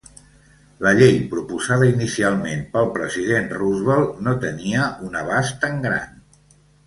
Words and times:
La 0.85 0.93
llei 0.99 1.19
proposada 1.33 1.89
inicialment 1.89 2.63
pel 2.71 2.89
President 2.97 3.53
Roosevelt 3.59 4.25
no 4.29 4.35
tenia 4.49 4.87
un 5.09 5.19
abast 5.23 5.63
tan 5.67 5.77
gran. 5.85 6.19